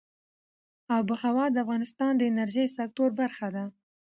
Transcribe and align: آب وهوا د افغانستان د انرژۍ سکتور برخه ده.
آب 0.95 1.05
وهوا 1.11 1.45
د 1.51 1.55
افغانستان 1.63 2.11
د 2.17 2.21
انرژۍ 2.31 2.65
سکتور 2.77 3.09
برخه 3.19 3.47
ده. 3.55 3.63